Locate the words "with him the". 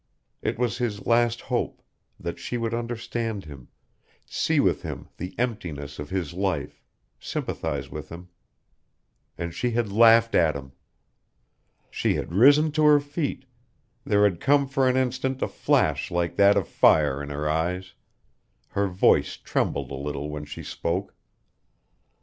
4.59-5.35